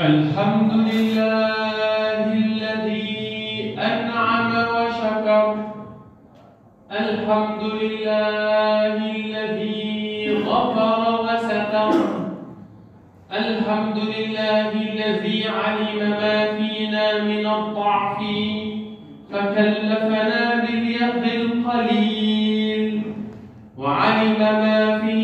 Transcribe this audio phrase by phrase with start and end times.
[0.00, 5.56] الحمد لله الذي أنعم وشكر.
[6.92, 11.92] الحمد لله الذي غفر وستر.
[13.32, 18.18] الحمد لله الذي علم ما فينا من الضعف.
[19.32, 23.02] فكلفنا باليد القليل.
[23.78, 25.15] وعلم ما فينا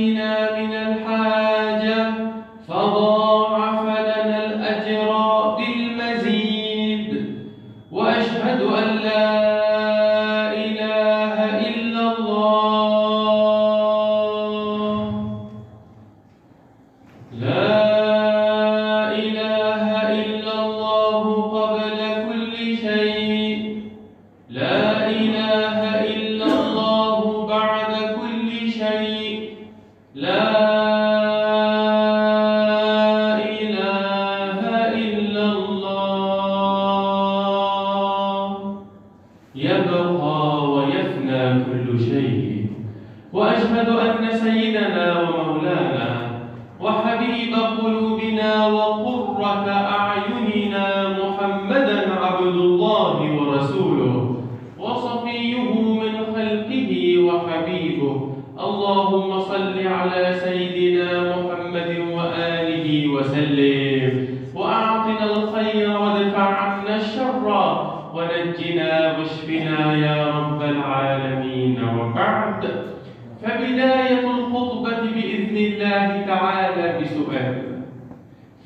[73.62, 77.62] فبداية الخطبة بإذن الله تعالى بسؤال.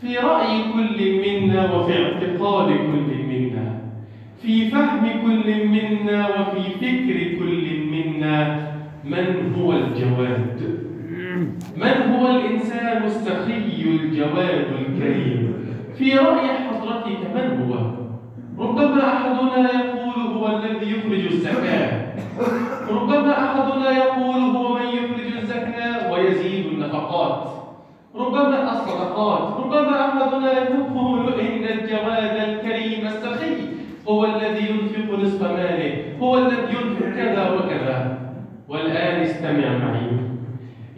[0.01, 3.79] في رأي كل منا وفي اعتقاد كل منا
[4.43, 8.67] في فهم كل منا وفي فكر كل منا
[9.05, 10.61] من هو الجواد؟
[11.77, 15.53] من هو الإنسان السخي الجواد الكريم؟
[15.99, 17.97] في رأي حضرتك من هو؟
[18.59, 20.06] ربما أحدنا يقول
[20.47, 22.15] الذي يخرج الزكاة.
[22.91, 27.49] ربما أحدنا يقول هو من يخرج الزكاة ويزيد النفقات.
[28.15, 29.61] ربما الصدقات.
[29.61, 33.57] ربما أحدنا يقول إن الجواد الكريم السخي.
[34.09, 36.05] هو الذي ينفق نصف ماله.
[36.21, 38.19] هو الذي ينفق كذا وكذا.
[38.69, 40.16] والآن استمع معي.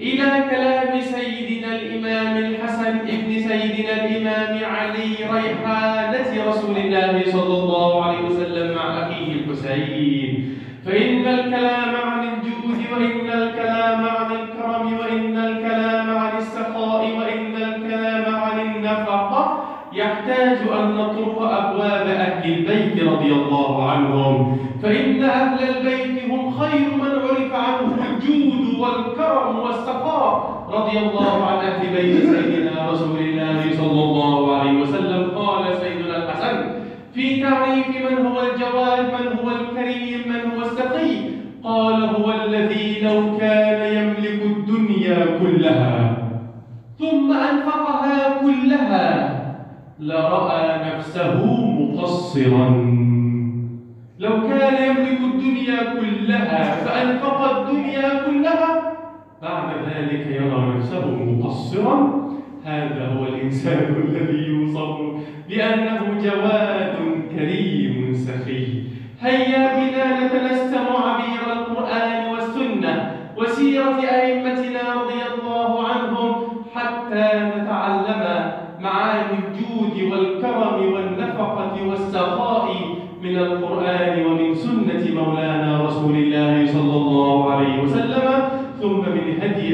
[0.00, 8.19] إلى كلام سيدنا الإمام الحسن ابن سيدنا الإمام علي ريحانة رسول الله صلى الله عليه
[8.19, 10.58] وسلم مع أخيه الحسين.
[10.87, 18.60] فإن الكلام عن الجود وإن الكلام عن الكرم وإن الكلام عن السخاء وإن الكلام عن
[18.60, 24.58] النفقة يحتاج أن نطرق أبواب أهل البيت رضي الله عنهم.
[24.82, 31.82] فإن أهل البيت هم خير من عرف عنه الجود والكرم والسخاء رضي الله عن أهل
[31.96, 35.30] بيت سيدنا رسول الله صلى الله عليه وسلم.
[35.30, 36.56] قال سيدنا الحسن
[37.14, 41.30] في تعريف من هو الجواد من هو الكريم من هو السخي
[41.64, 46.16] قال هو الذي لو كان يملك الدنيا كلها
[46.98, 49.08] ثم أنفقها كلها
[50.00, 51.46] لرأى نفسه
[51.78, 52.68] مقصرا.
[54.18, 58.77] لو كان يملك الدنيا كلها فأنفق الدنيا كلها
[59.43, 62.28] بعد ذلك يرى نفسه مقصرا.
[62.65, 64.99] هذا هو الإنسان الذي يوصف
[65.49, 66.97] بأنه جواد
[67.37, 68.82] كريم سخي.
[69.21, 76.34] هيا بنا نتنسم عبير القرآن والسنة وسيرة أئمتنا رضي الله عنهم
[76.75, 82.75] حتى نتعلم معاني الجود والكرم والنفقة والسخاء
[83.22, 84.17] من القرآن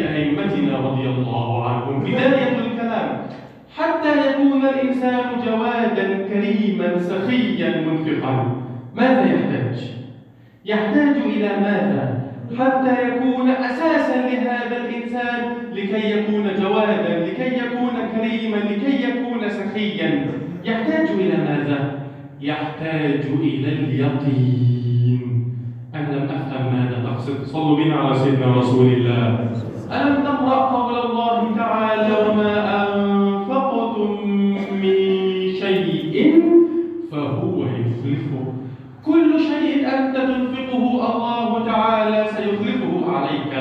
[0.03, 3.27] أئمتنا رضي الله عنهم بداية الكلام.
[3.77, 8.56] حتى يكون الإنسان جوادا كريما سخيا منفقا.
[8.94, 9.91] ماذا يحتاج؟
[10.65, 12.25] يحتاج إلى ماذا؟
[12.59, 15.41] حتى يكون أساسا لهذا الإنسان
[15.72, 20.27] لكي يكون جوادا لكي يكون كريما لكي يكون سخيا.
[20.65, 22.01] يحتاج إلى ماذا؟
[22.41, 25.54] يحتاج إلى اليقين.
[25.95, 29.51] أنا لم أفهم ماذا تقصد؟ صلوا بنا على سيدنا رسول الله.
[29.95, 34.11] ألم تقرأ قول الله تعالى وما أنفقتم
[34.83, 34.95] من
[35.61, 36.43] شيء
[37.13, 38.45] فهو يخلفه.
[39.07, 40.83] كل شيء أنت تنفقه
[41.13, 43.55] الله تعالى سيخلفه عليك.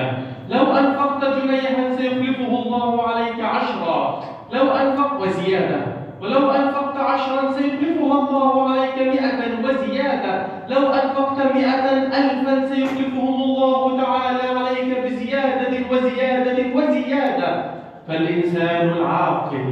[0.50, 4.24] لو أنفقت جنيها سيخلفه الله عليك عشرا.
[4.54, 5.82] لو أنفق وزيادة.
[6.22, 10.34] ولو أنفقت عشرا سيخلفها الله عليك مئة وزيادة.
[10.70, 11.86] لو أنفقت مئة
[12.20, 17.66] ألفا سيخلفهم الله تعالى عليك بزيادة وزيادة وزيادة
[18.08, 19.66] فالإنسان العاقل.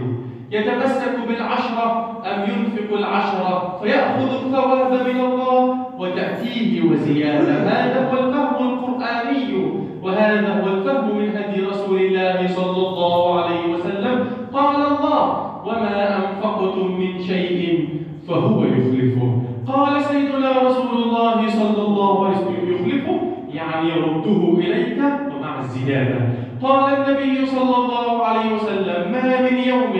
[0.52, 1.88] يتمسك بالعشرة
[2.26, 7.54] أم ينفق العشرة؟ فيأخذ الثواب من الله وتأتيه وزيادة.
[7.54, 9.72] هذا هو الفهم القرآني.
[10.04, 14.28] وهذا هو الفهم من هدي رسول الله صلى الله عليه وسلم.
[14.54, 17.90] قال الله وما أنفقتم من شيء
[18.28, 19.42] فهو يخلفه.
[19.68, 23.20] قال سيدنا رسول الله صلى الله عليه وسلم يخلفه
[23.54, 24.98] يعني يرده إليك
[25.36, 26.20] ومع الزيادة.
[26.64, 29.94] قال النبي صلى الله عليه وسلم ما من يوم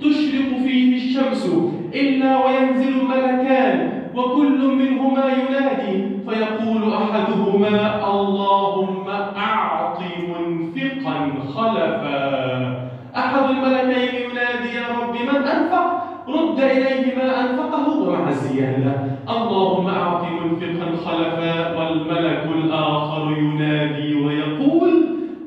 [0.00, 1.46] تشرق فيه الشمس
[1.94, 9.98] إلا وينزل ملكان وكل منهما ينادي فيقول أحدهما اللهم أعط
[10.28, 12.88] منفقا خلفا.
[13.16, 17.98] أحد الملكين ينادي يا رب من أنفق؟ رد إليه ما أنفقه.
[18.08, 18.92] ومع الزيادة
[19.28, 25.02] اللهم أعط منفقا خلفا والملك الآخر ينادي ويقول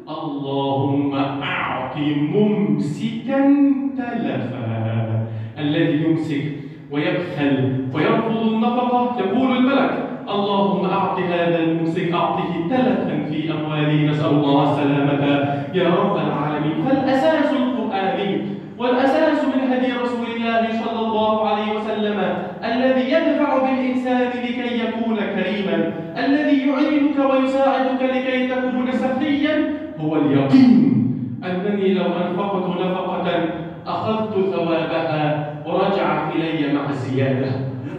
[0.10, 1.98] اللهم أعط
[2.36, 3.42] ممسكا
[3.98, 5.26] تلفا
[5.60, 6.44] الذي يمسك
[6.92, 9.92] ويبخل ويرفض النفقة يقول الملك
[10.30, 15.26] اللهم أعط هذا الممسك أعطه تلفا في أمواله نسأل الله السلامة
[15.74, 18.42] يا رب العالمين فالأساس القرآني
[18.78, 22.20] والأساس من هدي رسول الله صلى الله عليه وسلم
[22.64, 25.92] الذي يدفع بالإنسان لكي يكون كريما
[26.26, 29.74] الذي يعينك ويساعدك لكي تكون سخيا
[30.06, 30.96] هو اليقين
[31.44, 33.50] أنني لو أنفقت نفقة
[33.88, 37.52] أخذت ثوابها ورجعت إلي مع الزيادة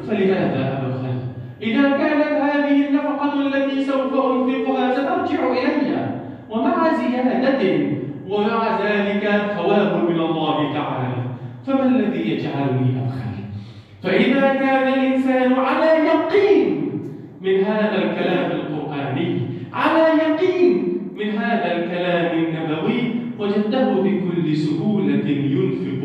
[0.09, 1.19] فلماذا أبخل؟
[1.63, 6.07] إذا كانت هذه النفقة التي سوف أنفقها سترجع إلي
[6.51, 7.87] ومع زيادة
[8.29, 11.15] ومع ذلك ثواب من الله تعالى
[11.67, 13.37] فما الذي يجعلني أبخل؟
[14.03, 16.91] فإذا كان الإنسان على يقين
[17.41, 19.41] من هذا الكلام القرآني
[19.73, 20.86] على يقين
[21.19, 23.01] من هذا الكلام النبوي
[23.39, 26.03] وجدته بكل سهولة ينفق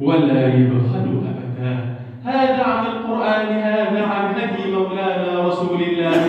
[0.00, 1.98] ولا يبخل أبدا.
[2.24, 6.26] هذا عن القرآن هذا عن هدي مولانا رسول الله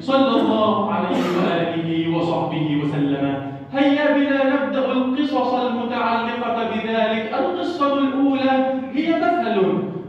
[0.00, 3.26] صلى الله عليه وآله وصحبه وسلم.
[3.72, 7.34] هيا بنا نبدأ القصص المتعلقة بذلك.
[7.38, 9.56] القصة الأولى هي مثل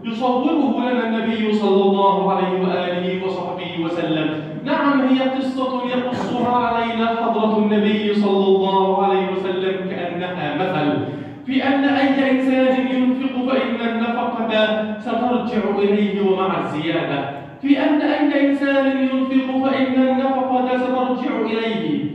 [0.03, 4.29] يصوره لنا النبي صلى الله عليه وآله وصحبه وسلم.
[4.65, 11.05] نعم هي قصة يقصها علينا حضرة النبي صلى الله عليه وسلم كأنها مثل.
[11.45, 17.29] في أن أي إنسان ينفق فإن النفقة سترجع إليه ومع الزيادة.
[17.61, 22.05] في أن أي إنسان ينفق فإن النفقة سترجع إليه.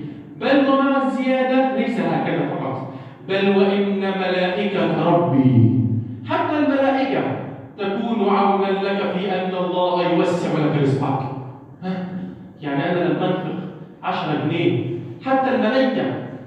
[0.41, 2.93] بل ومع الزيادة ليس هكذا فقط.
[3.29, 5.81] بل وإن ملائكة ربي.
[6.31, 7.23] حتى الملائكة
[7.79, 11.21] تكون عونا لك في أن الله يوسع لك رزقك.
[12.63, 13.55] يعني أنا لما أنفق
[14.03, 14.85] 10 جنيه
[15.25, 16.05] حتى الملائكة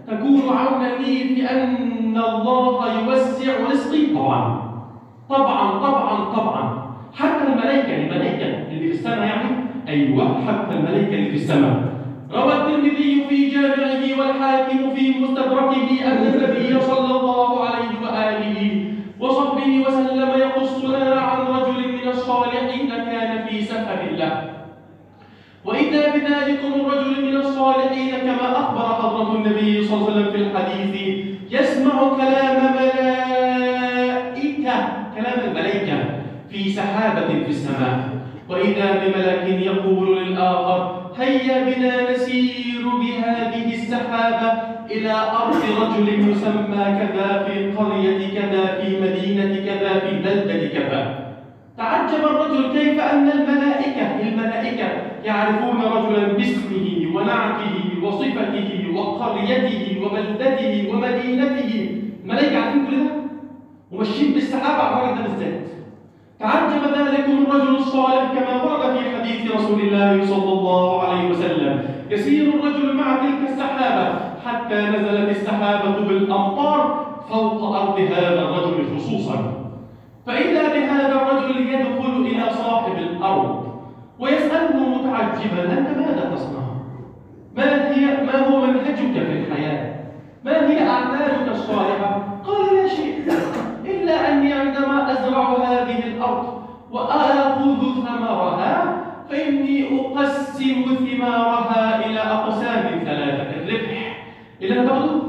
[0.08, 4.06] تكون عونا لي في أن الله يوسع رزقي.
[4.16, 4.62] طبعا
[5.30, 6.86] طبعا طبعا طبعا.
[7.14, 9.50] حتى الملائكة الملائكة اللي في السماء يعني؟
[9.88, 11.84] أيوة حتى الملائكة اللي في السماء.
[12.34, 18.86] روى الترمذي في جامعه والحاكم في مستدركه أن النبي صلى الله عليه وآله
[19.20, 24.45] وصحبه وسلم يقص لنا عن رجل من الصالحين كان في سفر له.
[25.66, 30.94] وإذا بذلكم الرجل من الصالحين كما أخبر حضرة النبي صلى الله عليه وسلم في الحديث
[31.52, 34.76] يسمع كلام ملائكة
[35.16, 35.98] كلام الملائكة
[36.50, 38.00] في سحابة في السماء.
[38.50, 40.80] وإذا بملك يقول للآخر
[41.18, 44.50] هيا بنا نسير بهذه السحابة
[44.92, 51.02] إلى أرض رجل يسمى كذا في قرية كذا في مدينة كذا في بلدة كذا.
[51.78, 54.06] تعجب الرجل كيف أن الملائكة
[55.26, 61.72] يعرفون رجلا باسمه ونعته وصفته وقريته وبلدته ومدينته.
[62.24, 63.12] الملائكة عارفين كل ده؟
[63.92, 65.66] وماشيين بالسحابة الراجل ده بالذات
[66.40, 71.84] تعجب ذلكم الرجل الصالح كما ورد في حديث رسول الله صلى الله عليه وسلم.
[72.12, 79.54] يسير الرجل مع تلك السحابة حتى نزلت السحابة بالأمطار فوق أرض هذا الرجل خصوصا.
[80.26, 83.65] فإذا بهذا الرجل يدخل إلى صاحب الأرض
[84.20, 86.66] ويسأله متعجبا أنت ماذا تصنع؟
[87.58, 89.96] ما هي ما هو منهجك في الحياة؟
[90.46, 93.28] ما هي أعمالك الصالحة؟ قال لا شيء
[93.86, 97.56] إلا أني عندما أزرع هذه الأرض وآخذ
[98.06, 98.96] ثمرها
[99.30, 104.24] فإني أقسم ثمارها إلى أقسام ثلاثة الربح
[104.62, 105.25] إلى بعض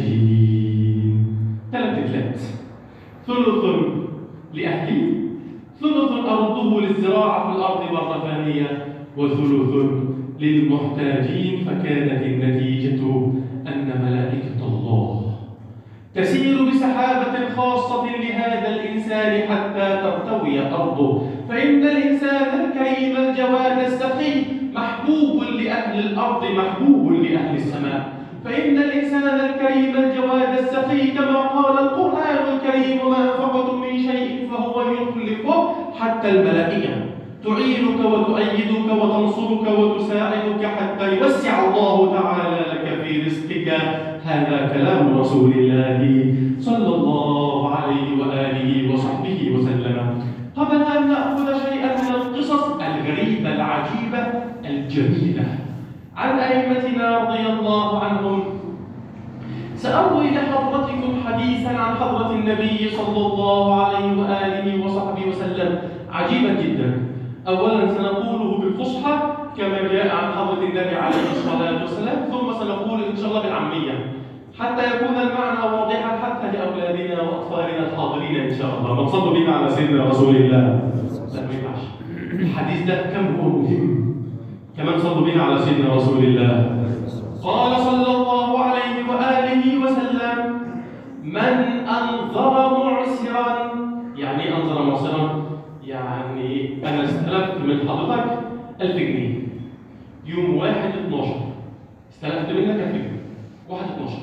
[0.00, 1.26] للمحتاجين
[1.72, 2.58] ثلاث ثلاث
[3.26, 3.64] ثلث
[4.54, 5.12] لأهلي
[5.80, 7.90] ثلث أرده للزراعة في الأرض
[8.22, 8.86] ثانية
[9.16, 9.74] وثلث
[10.40, 13.00] للمحتاجين فكانت النتيجة
[13.66, 15.34] أن ملائكة الله
[16.14, 21.22] تسير بسحابة خاصة لهذا الإنسان حتى ترتوي أرضه.
[21.48, 28.17] فإن الإنسان الكريم الجواد السخي محبوب لأهل الأرض محبوب لأهل السماء.
[28.44, 35.74] فإن الإنسان الكريم الجواد السخي كما قال القرآن الكريم وما أنفقتم من شيء فهو يخلفه
[36.00, 36.94] حتى الملائكة
[37.44, 43.68] تعينك وتؤيدك وتنصرك وتساعدك حتى يوسع الله تعالى لك في رزقك.
[44.24, 50.22] هذا كلام رسول الله صلى الله عليه وآله وصحبه وسلم.
[50.56, 54.22] قبل أن نأخذ شيئا من القصص الغريبة العجيبة
[54.64, 55.67] الجميلة.
[56.18, 58.38] عن أئمتنا رضي الله عنهم.
[59.74, 65.78] سأروي لحضرتكم حديثا عن حضرة النبي صلى الله عليه وآله وصحبه وسلم.
[66.12, 66.88] عجيبا جدا.
[67.48, 69.14] أولا سنقوله بالفصحى
[69.58, 73.94] كما جاء عن حضرة النبي عليه الصلاة والسلام ثم سنقول إن شاء الله بالعامية.
[74.58, 79.04] حتى يكون المعنى واضحا حتى لأولادنا وأطفالنا الحاضرين إن شاء الله.
[79.04, 80.62] نصلوا بنا على سيدنا رسول الله.
[81.34, 81.72] لا ما
[82.42, 83.97] الحديث ده كم هو مهم؟
[84.78, 86.78] كمان صلوا بنا على سيدنا رسول الله.
[87.42, 90.38] قال صلى الله عليه وآله وسلم
[91.22, 91.54] من
[91.88, 93.70] أنظر معسرا
[94.16, 95.42] يعني إيه أنظر معسرا
[95.84, 98.38] يعني أنا استلفت من حضرتك
[98.80, 99.38] 1000 جنيه.
[100.26, 100.74] يوم 1
[101.06, 101.34] 12
[102.12, 103.20] استلفت منك 1000 جنيه.
[103.68, 104.18] 1 12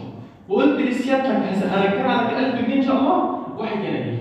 [0.50, 1.28] وقلت لسيادتك
[1.64, 4.16] هرجع لك 1000 جنيه إن شاء الله؟ 1 يناير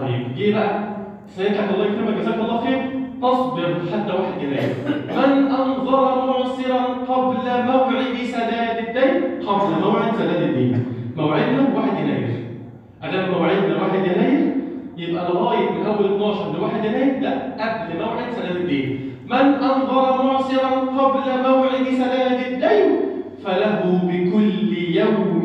[0.00, 0.88] طيب جه بقى
[1.26, 2.93] سيادتك الله يكرمك جزاك الله خير.
[3.22, 4.74] تصبر حتى 1 يناير
[5.16, 10.86] من أنظر معسرا قبل موعد سداد الدين؟ قبل موعد سداد الدين.
[11.16, 12.28] موعدنا 1 يناير
[13.02, 14.54] أدام موعدنا 1 يناير
[14.96, 19.10] يبقى لغايه من أول 12 ل 1 يناير لا قبل موعد سداد الدين.
[19.26, 22.86] من أنظر معسرا قبل موعد سداد الدين؟
[23.44, 25.44] فله بكل يوم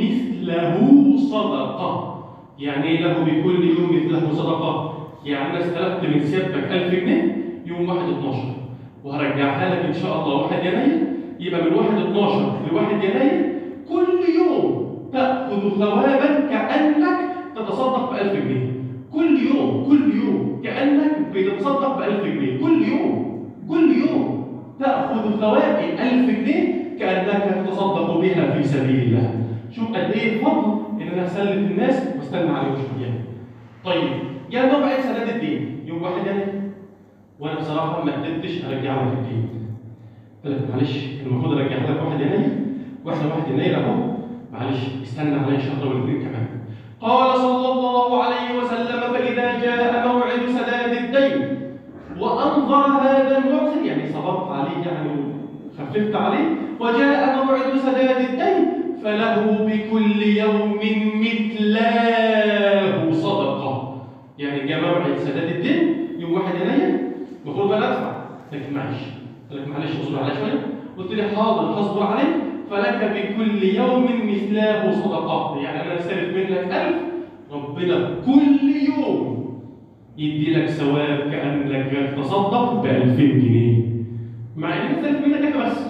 [0.00, 0.76] مثله
[1.16, 2.24] صدقة.
[2.58, 4.93] يعني له بكل يوم مثله صدقة.
[5.24, 8.38] يعني أنا استلفت من سيادتك 1000 جنيه يوم 1 12
[9.04, 10.98] وهرجعها لك إن شاء الله 1 يناير
[11.40, 13.54] يبقى من 1 12 ل 1 يناير
[13.88, 17.18] كل يوم تأخذ ثوابا كأنك
[17.56, 18.70] تتصدق ب 1000 جنيه.
[19.12, 22.60] كل يوم كل يوم كأنك بتتصدق ب 1000 جنيه.
[22.60, 24.44] كل يوم كل يوم
[24.80, 29.30] تأخذ ثواب 1000 جنيه كأنك تتصدق بها في سبيل الله.
[29.70, 33.24] شوف قد إيه الفضل إن أنا أسلف الناس وأستنى عليهم شوية.
[33.84, 35.80] طيب جاء موعد سداد الدين.
[35.86, 36.46] يوم 1 يناير
[37.40, 39.48] وأنا بصراحة ما قدرتش أرجع لك الدين.
[40.44, 40.94] قلت لك معلش
[41.26, 42.50] المفروض أرجع لك 1 يناير
[43.04, 43.94] وإحنا 1 يناير أهو.
[44.52, 46.46] معلش استنى عليا شهر ولا اتنين كمان.
[47.00, 51.34] قال صلى الله عليه وسلم فإذا جاء موعد سداد الدين
[52.20, 55.10] وأنظر هذا المعسر يعني صبرت عليه يعني
[55.78, 56.46] خففت عليه.
[56.80, 58.64] وجاء موعد سداد الدين
[59.02, 60.80] فله بكل يوم
[61.20, 63.74] مثلاه صدقة
[64.38, 67.00] يعني جاء موعد سداد الدين يوم 1 يناير
[67.44, 69.00] المفروض أنا ادفع لكن معلش
[69.50, 70.66] قلت لك معلش اصبر عليا شوية.
[70.98, 72.34] قلت لي حاضر هصبر عليك
[72.70, 75.60] فلك بكل يوم مثلاه صدقة.
[75.62, 76.96] يعني أنا أستلف منك ألف
[77.52, 79.44] ربنا كل يوم
[80.18, 83.76] يدي لك ثواب كأنك تصدق بألفين جنيه.
[84.56, 85.86] مع إن أستلف منك أنت بس.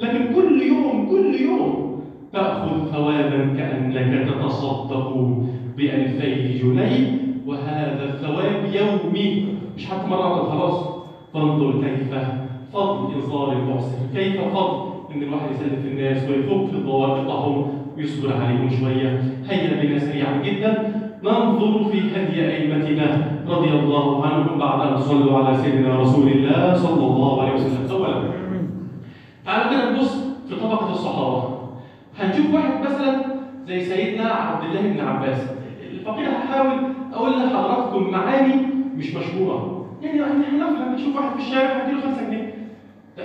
[0.00, 2.02] لكن كل يوم كل يوم
[2.32, 5.56] تأخذ ثوابا كأنك تتصدق جنيه.
[5.78, 7.15] وهذا الثواب يومي
[9.86, 10.88] مش حتى مرة واحدة خلاص.
[11.34, 12.14] فانظر كيف
[12.72, 19.22] فضل إنصار المعسر كيف فضل إن الواحد يسلف الناس ويفك ضوابطهم ويصبر عليهم شوية.
[19.48, 20.92] هيا بنا سريعا جدا.
[21.24, 27.06] ننظر في هدي أئمتنا رضي الله عنهم بعد أن صلوا على سيدنا رسول الله صلى
[27.06, 27.90] الله عليه وسلم.
[27.90, 28.32] اولا
[29.44, 30.14] تعالوا كده نبص
[30.48, 31.42] في طبقة الصحابة.
[32.18, 33.24] هنشوف واحد مثلا
[33.66, 35.50] زي سيدنا عبد الله بن عباس.
[35.92, 36.78] الفقيه هحاول
[37.12, 38.54] أقول لحضراتكم معاني
[38.96, 39.75] مش مشهورة.
[40.02, 42.54] يعني إحنا نفهم نشوف واحد في الشارع هديله 5 جنيه.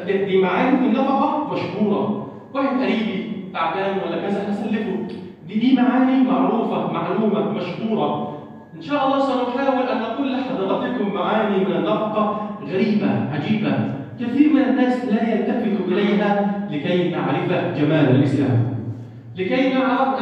[0.06, 2.28] دي, دي معاني النفقة مشهورة.
[2.54, 5.08] واحد قريبي تعبان ولا كذا هسلفه.
[5.48, 8.38] دي دي معاني معروفة معلومة مشهورة.
[8.76, 13.74] إن شاء الله سنحاول أن نقول لحضراتكم معاني من النفقة غريبة عجيبة.
[14.20, 18.72] كثير من الناس لا يلتفت إليها لكي نعرف جمال الإسلام.
[19.38, 20.20] لكي نعرف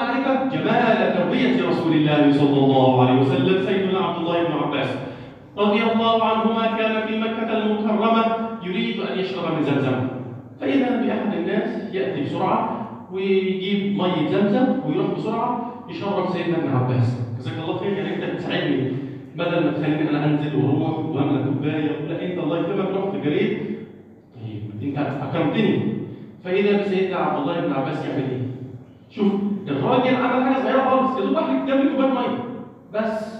[0.53, 5.08] جمال تربية رسول الله صلى الله عليه وسلم سيدنا عبد الله بن عباس.
[5.59, 8.25] رضي الله عنهما كان في مكة المكرمة
[8.63, 10.07] يريد أن يشرب من زمزم.
[10.61, 17.21] فإذا بأحد الناس يأتي بسرعة ويجيب مية زمزم ويروح بسرعة يشرب سيدنا ابن عباس.
[17.39, 18.91] جزاك الله خير يعني أنت بتساعدني.
[19.35, 23.59] بدل ما تخليني أنا أنزل وأروح واملى كوباية لا انت الله يكرمك رحت جريت
[24.35, 25.93] طيب إنت أكرمتني.
[26.43, 28.41] فإذا بسيدنا عبد الله بن عباس يعمل إيه؟
[29.09, 29.33] شوف
[29.67, 32.43] الراجل عمل حاجة صغيرة خالص يا دوب واحد جاب لي كوباية ميه
[32.93, 33.38] بس.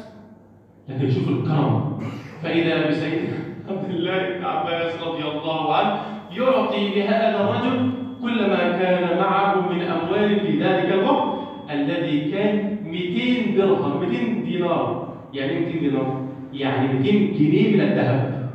[0.90, 2.00] لكن شوف الكرم.
[2.44, 3.38] فإذا بسيدنا
[3.70, 6.00] عبد الله بن عباس رضي الله عنه
[6.38, 7.92] يعطي لهذا الرجل
[8.22, 11.40] كل ما كان معه من أموال في ذلك الوقت
[11.72, 15.14] الذي كان 200 درهم 200 دينار.
[15.34, 18.50] يعني إيه 200 دينار؟ يعني 200 جنيه من الذهب.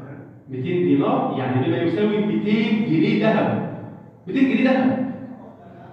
[0.50, 2.42] 200 دينار يعني بما يساوي 200
[2.88, 3.78] جنيه ذهب.
[4.26, 5.14] 200 جنيه ذهب.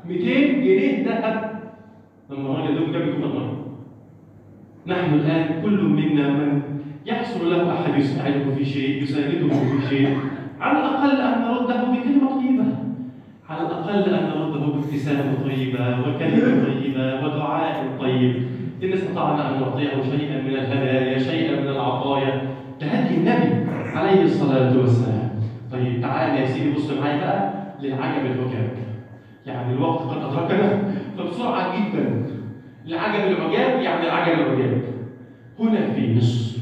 [0.05, 0.23] 200
[0.61, 1.51] جنيه ذهب.
[2.29, 3.60] لما الراجل ده جاب يكون الميه
[4.87, 6.61] نحن الآن كل منا من
[7.05, 10.17] يحصل له أحد يساعده في شيء يسانده في شيء.
[10.61, 12.65] على الأقل أن نرده بكلمة طيبة.
[13.49, 18.35] على الأقل أن نرده بابتسامة طيبة وكلمة طيبة ودعاء طيب.
[18.83, 22.41] إن استطعنا أن نعطيه شيئا من الهدايا شيئا من العطايا.
[22.81, 25.29] لهدي النبي عليه الصلاة والسلام.
[25.71, 28.69] طيب تعال يا سيدي بص معايا بقى للعجب العجاب
[29.45, 30.90] يعني الوقت قد أدركنا
[34.21, 34.81] العجب العجاب
[35.59, 36.61] هنا في مصر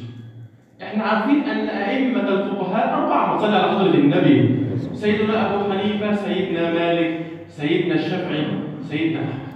[0.82, 3.38] إحنا عارفين أن أئمة الفقهاء أربعة.
[3.38, 4.60] صلى على حضرة النبي.
[4.94, 8.46] سيدنا أبو حنيفة سيدنا مالك سيدنا الشافعي
[8.82, 9.50] سيدنا أحمد.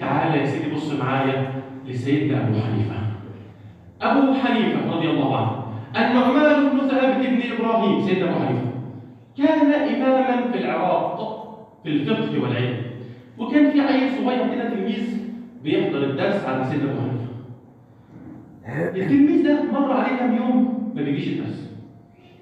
[0.00, 1.52] تعال يا سيدي بص معايا
[1.86, 2.94] لسيدنا أبو حنيفة.
[4.02, 5.52] أبو حنيفة رضي الله عنه.
[5.96, 8.00] النعمان بن ثابت بن إبراهيم.
[8.00, 8.70] سيدنا أبو حنيفة.
[9.38, 11.18] كان إماما في العراق
[11.82, 12.76] في الفقه والعلم.
[13.38, 15.18] وكان في عيل صغير كده تلميذ
[15.64, 17.19] بيحضر الدرس عند سيدنا أبو حنيفة.
[18.68, 21.70] التلميذ ده مر عليه كام يوم؟ ما بيجيش الدرس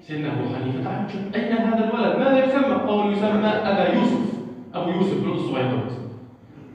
[0.01, 4.33] سيدنا أبو حنيفة تعال شوف أين هذا الولد؟ ماذا يسمى؟ قالوا يسمى أبا يوسف.
[4.75, 5.91] أبو يوسف الولد الصغير دوت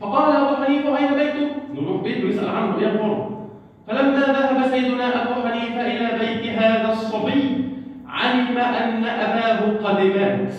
[0.00, 3.48] فقال أبو حنيفة أين بيته؟ نروح بيته نسأل عنه اخباره
[3.88, 7.64] فلما ذهب سيدنا أبو حنيفة إلى بيت هذا الصبي
[8.08, 10.52] علم أن أباه قد مات.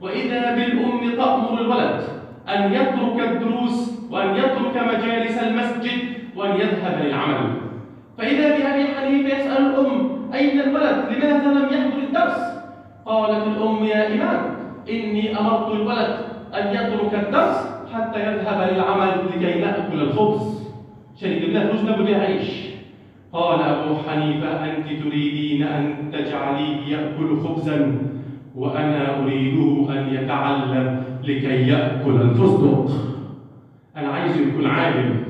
[0.00, 2.00] وإذا بالأم تأمر الولد
[2.48, 5.98] أن يترك الدروس وأن يترك مجالس المسجد
[6.36, 7.65] وأن يذهب للعمل.
[8.18, 12.56] فإذا بأبي حنيفة يسأل الأم أين الولد؟ لماذا لم يحضر الدرس؟
[13.06, 14.56] قالت الأم يا إمام
[14.90, 16.16] إني أمرت الولد
[16.54, 17.56] أن يترك الدرس
[17.94, 20.66] حتى يذهب للعمل لكي نأكل الخبز
[21.22, 22.66] يجيب لنا فلوس ناكل بيها عيش
[23.32, 27.98] قال أبو حنيفة أنت تريدين أن تجعليه يأكل خبزا
[28.56, 32.90] وأنا أريده أن يتعلم لكي يأكل الفستق
[33.96, 35.25] أنا عايزه يكون عالم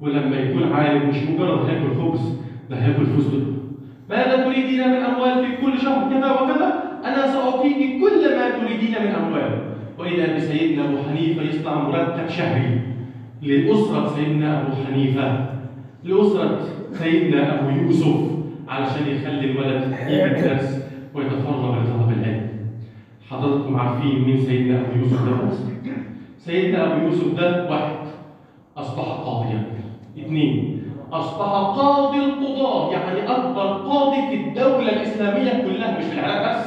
[0.00, 2.20] ولما يكون عالم مش مجرد هياكل خبز
[2.70, 3.42] ده هياكل فستق
[4.10, 9.08] ماذا تريدين من أموال في كل شهر كذا وكذا؟ أنا سأعطيك كل ما تريدين من
[9.08, 9.60] أموال.
[9.98, 12.80] وإذا بسيدنا أبو حنيفة يصنع مرتب شهري
[13.42, 15.46] لأسرة سيدنا أبو حنيفة
[16.04, 16.58] لأسرة
[16.92, 18.30] سيدنا أبو يوسف
[18.68, 20.84] علشان يخلي الولد يجي الدرس
[21.14, 22.46] ويتفرغ لطلب العلم.
[23.30, 25.92] حضراتكم عارفين مين سيدنا أبو يوسف ده؟
[26.38, 27.96] سيدنا أبو يوسف ده واحد
[28.76, 29.79] أصبح قاضيا.
[30.20, 30.82] اثنين.
[31.12, 36.66] أصبح قاضي القضاة يعني أكبر قاضي في الدولة الإسلامية كلها مش في العراق بس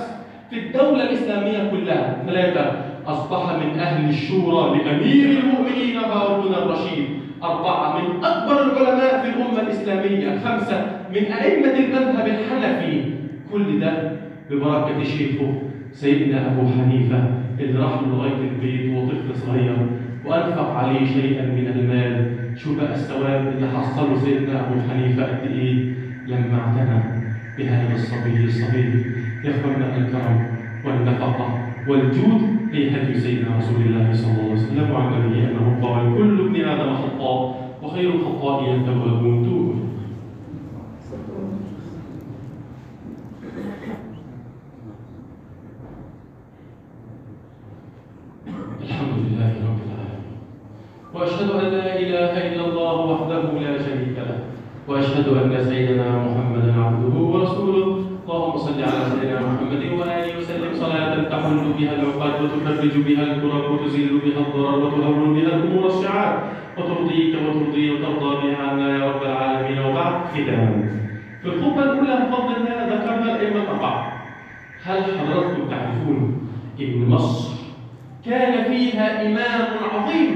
[0.50, 2.24] في الدولة الإسلامية كلها.
[2.28, 2.72] ثلاثة
[3.08, 7.06] أصبح من أهل الشورى لأمير المؤمنين هارون الرشيد.
[7.44, 10.40] أربعة من أكبر العلماء في الأمة الإسلامية.
[10.40, 13.04] خمسة من أئمة المذهب الحنفي.
[13.52, 14.12] كل ده
[14.52, 15.54] ببركة شيخه
[15.92, 17.24] سيدنا أبو حنيفة
[17.60, 19.78] اللي راح لغاية البيت وطفل صغير.
[20.26, 22.34] وأنفق عليه شيئا من المال.
[22.58, 25.94] شوف بقى الثواب اللي حصله سيدنا أبو حنيفة قد إيه
[26.28, 27.04] لما اعتنى
[27.58, 29.06] بهذا الصبي الصغير
[29.44, 30.48] يا اخوانا الكرم
[30.86, 36.18] والنفقة والجود هي هدي سيدنا رسول الله صلى الله عليه وسلم وعن نبيه أنه قال
[36.18, 39.74] كل ابن آدم خطاء وخير الخطائين التوابون توبوا
[48.84, 50.38] الحمد لله رب العالمين
[51.14, 54.40] واشهد ان لا اله الا الله وحده لا شريك له
[54.88, 57.88] وأشهد أن سيدنا محمدا عبده ورسوله.
[58.24, 60.72] اللهم صل على سيدنا محمد وآله وسلم.
[60.74, 66.34] صلاة تحل بها العقد وتفرج بها الكرب وتزيل بها الضرر وتهون بها الأمور الصعاب
[66.78, 69.80] وترضيك وترضي وترضى بها عنا يا رب العالمين.
[69.86, 70.90] وبعد ختاما
[71.42, 74.00] في الخطبة الأولى بفضل الله ذكرنا الأئمة الأربعة.
[74.84, 76.18] هل حضراتكم تعرفون
[76.82, 77.54] إن مصر
[78.26, 80.30] كان فيها إمام عظيم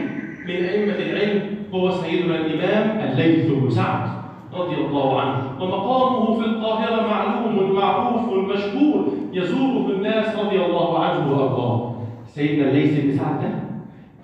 [0.47, 1.41] من أئمة العلم؟
[1.73, 4.26] هو سيدنا الإمام الليث بن سعد.
[4.53, 5.61] رضي الله عنه.
[5.61, 9.07] ومقامه في القاهرة معلوم معروف مشهور.
[9.33, 11.95] يزوره الناس رضي الله عنه وأرضاه.
[12.27, 13.49] سيدنا الليث بن سعد ده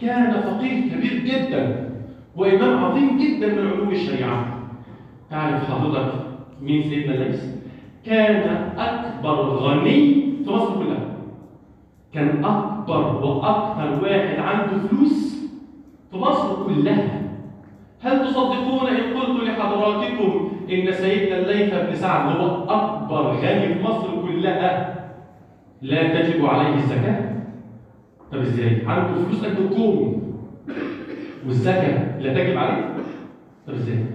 [0.01, 1.89] كان فقيه كبير جدا
[2.35, 4.45] وإمام عظيم جدا من علوم الشريعة.
[5.29, 6.13] تعرف حضرتك
[6.61, 7.43] مين سيدنا الليث
[8.05, 11.05] كان أكبر غني في مصر كلها.
[12.13, 15.47] كان أكبر وأكثر واحد عنده فلوس
[16.11, 17.22] في مصر كلها.
[18.03, 24.07] هل تصدقون إن قلت لحضراتكم إن سيدنا الليث بن سعد هو أكبر غني في مصر
[24.21, 24.95] كلها
[25.81, 27.33] لا تجب عليه الزكاة؟
[28.31, 30.23] طب إزاي؟ عنده فلوس قد الكوم
[31.45, 32.95] والزكاة لا تجب عليه؟
[33.67, 34.05] طب إزاي؟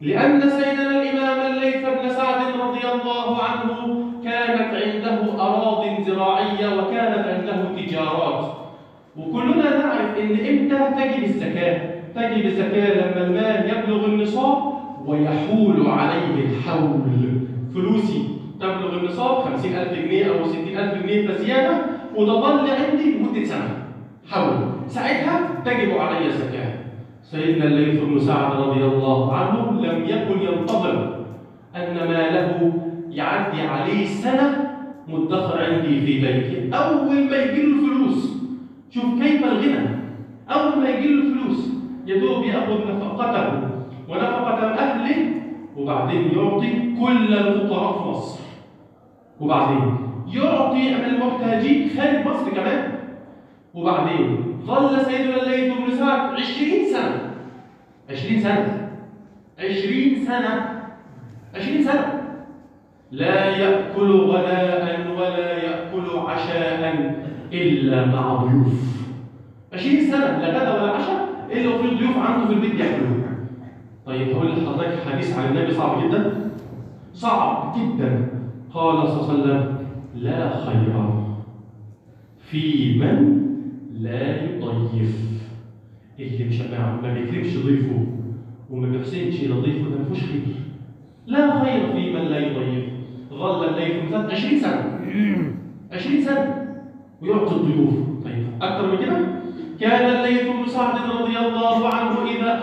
[0.00, 7.82] لأن سيدنا الإمام الليث بن سعد رضي الله عنه كانت عنده أراض زراعية وكانت عنده
[7.82, 8.56] تجارات
[9.16, 14.58] وكلنا نعرف إن إمتى تجب الزكاة تجب الزكاة لما المال يبلغ النصاب
[15.06, 17.00] ويحول عليه الحول.
[17.74, 18.28] فلوسي
[18.60, 21.76] تبلغ النصاب 50000 جنيه أو 60000 جنيه فزيادة
[22.16, 23.86] وتظل عندي لمدة سنة.
[24.30, 24.56] حول.
[24.86, 26.72] ساعتها تجب علي الزكاة.
[27.22, 31.24] سيدنا الليث بن سعد رضي الله عنه لم يكن ينتظر
[31.76, 32.72] أن ماله
[33.10, 34.70] يعدي عليه سنة
[35.08, 36.76] مدخر عندي في بيتي.
[36.76, 38.42] أول ما يجي له الفلوس
[38.90, 39.88] شوف كيف الغنى.
[40.50, 41.74] أول ما يجي له الفلوس
[42.06, 43.74] يدوب يأخذ نفقته.
[44.08, 45.32] ونفقة أهله
[45.76, 48.40] وبعدين يعطي كل الفقراء في مصر
[49.40, 49.96] وبعدين
[50.28, 52.92] يعطي المحتاجين خارج مصر كمان.
[53.74, 57.30] وبعدين ظل سيدنا الليث بن سعد 20 سنة.
[58.10, 58.90] 20 سنة.
[59.58, 60.82] 20 سنة.
[61.54, 62.20] 20 سنة.
[63.10, 67.14] لا يأكل غداء ولا يأكل عشاء
[67.52, 69.08] إلا مع ضيوف.
[69.72, 70.38] 20 سنة.
[70.38, 71.23] لا غدا ولا عشاء.
[71.56, 73.24] إلا وفي ضيوف عنده في البيت ياكلوه
[74.06, 76.50] طيب هقول لحضرتك حديث عن النبي صعب جدا.
[77.14, 78.28] صعب جدا.
[78.74, 79.76] قال صلى الله عليه وسلم
[80.14, 81.10] لا خير
[82.38, 83.42] في من
[83.92, 85.40] لا يضيف.
[86.20, 86.60] اللي مش
[87.02, 88.06] ما بيكرمش ضيفه
[88.70, 90.42] وما بيحسنش إلى ضيفه ده مفيهوش خير.
[91.26, 92.84] لا خير في من لا يضيف.
[93.32, 95.00] ظل الليل مثلا 20 سنة.
[95.92, 96.66] 20 سنة.
[97.22, 99.33] ويعطي الضيوف طيب أكثر من كده؟
[99.80, 102.14] كان الليث بن سعد رضي الله عنه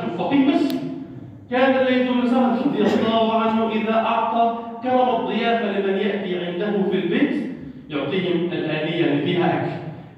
[0.02, 0.76] شوف فقيه بس.
[1.52, 6.95] كان الليث بن سعد رضي الله عنه إذا أعطى كرم الضيافه لمن يأتي عنده في
[6.97, 7.52] البيت
[7.89, 9.71] يعطيهم الآنية اللي فيها أكل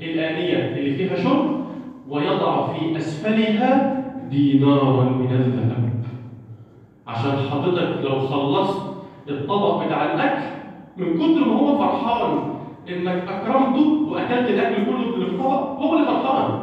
[0.05, 1.65] الآنية اللي فيها شرب
[2.09, 5.93] ويضع في أسفلها دينارا من الذهب.
[7.07, 8.81] عشان حضرتك لو خلصت
[9.29, 10.43] الطبق بتاع الأكل
[10.97, 12.39] من كتر ما هو فرحان
[12.89, 16.62] إنك أكرمته وأكلت الأكل كله في الطبق هو اللي فرحان.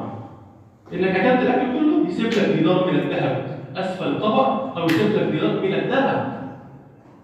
[0.95, 5.63] إنك أكلت الأكل كله يسيب لك دينار من الذهب أسفل الطبق أو يسيب لك دينار
[5.63, 6.41] من الذهب.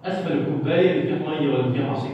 [0.05, 2.11] أسفل الكوباية اللي فيها مية ولا فيها عصير.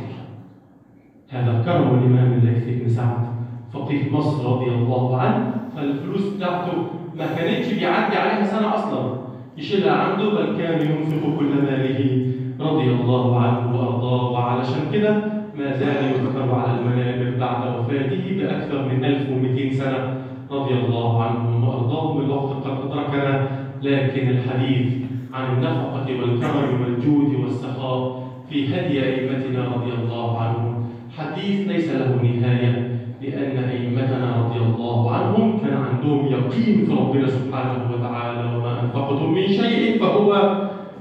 [1.30, 3.26] هذا كرم الإمام الليث بن سعد
[3.72, 6.72] فقيه مصر رضي الله عنه فالفلوس بتاعته
[7.16, 9.16] ما كانتش بيعدي عليها سنة أصلا.
[9.58, 12.32] يشيلها عنده بل كان ينفق كل ماله.
[12.60, 15.12] رضي الله عنه وأرضاه وعلشان كده
[15.58, 20.16] ما زال يذكر على المنابر بعد وفاته بأكثر من 1200 سنة.
[20.52, 23.48] رضي الله عنه وأرضاه الوقت قد أدركنا
[23.82, 24.92] لكن الحديث
[25.34, 30.84] عن النفقة والكرم والجود والسخاء في هدي أئمتنا رضي الله عنهم
[31.18, 37.90] حديث ليس له نهاية لأن أئمتنا رضي الله عنهم كان عندهم يقين في ربنا سبحانه
[37.94, 40.30] وتعالى وما أنفقتم من شيء فهو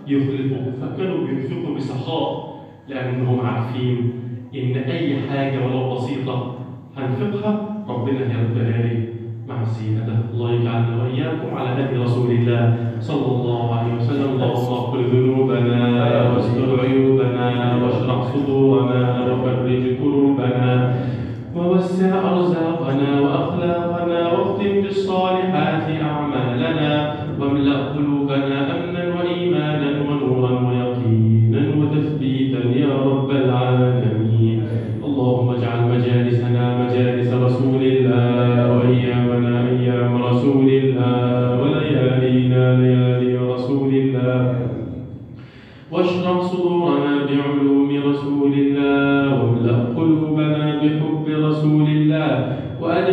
[0.07, 2.51] يخلفه فكانوا بينفقوا بسخاء
[2.87, 4.11] لأنهم عارفين
[4.55, 6.55] إن أي حاجة ولو بسيطة
[6.97, 9.00] هنفقها ربنا هيردها لي.
[9.61, 12.63] الزيادة الله يجعلنا وإياكم على هدي رسول الله
[12.99, 14.29] صلى الله عليه وسلم.
[14.35, 15.83] اللهم اغفر ذنوبنا
[16.31, 17.47] واستر عيوبنا
[17.81, 20.93] واشرح صدورنا وفرج كروبنا
[21.55, 28.57] ووسع أرزاقنا وأخلاقنا واختم بالصالحات أعمالنا واملأ قلوبنا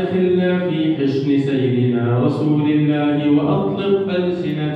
[0.08, 4.67] وأدخلنا في حسن سيدنا رسول الله وأطلق ألسنتنا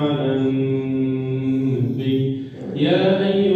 [0.00, 2.16] على النبي
[2.76, 3.53] يا أيها